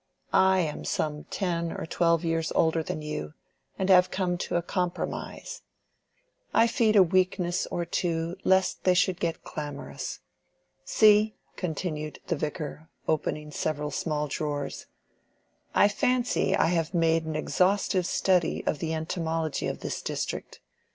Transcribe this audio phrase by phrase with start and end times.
[0.33, 3.35] I am some ten or twelve years older than you,
[3.77, 5.61] and have come to a compromise.
[6.55, 10.19] I feed a weakness or two lest they should get clamorous.
[10.85, 14.87] See," continued the Vicar, opening several small drawers,
[15.75, 20.61] "I fancy I have made an exhaustive study of the entomology of this district.